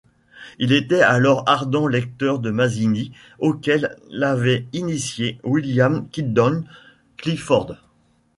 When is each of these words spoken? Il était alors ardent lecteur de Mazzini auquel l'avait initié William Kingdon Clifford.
Il 0.57 0.71
était 0.71 1.03
alors 1.03 1.43
ardent 1.47 1.85
lecteur 1.85 2.39
de 2.39 2.49
Mazzini 2.49 3.11
auquel 3.37 3.95
l'avait 4.09 4.65
initié 4.73 5.39
William 5.43 6.07
Kingdon 6.09 6.63
Clifford. 7.17 7.75